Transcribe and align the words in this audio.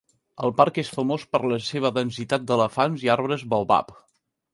El 0.45 0.51
parc 0.59 0.77
és 0.83 0.87
famós 0.93 1.25
per 1.35 1.41
la 1.51 1.59
seva 1.65 1.91
densitat 1.97 2.47
d'elefants 2.53 3.05
i 3.09 3.13
arbres 3.17 3.45
baobab. 3.53 3.93